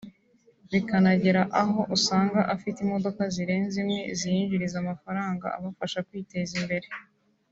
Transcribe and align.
bikanagera 0.71 1.41
aho 1.61 1.79
usanga 1.95 2.39
afite 2.55 2.77
imodoka 2.81 3.21
zirenze 3.33 3.75
imwe 3.83 3.99
ziyinjiriza 4.17 4.75
amafaranga 4.83 5.45
abafasha 5.57 5.99
kwiteza 6.07 6.53
imbere 6.61 6.87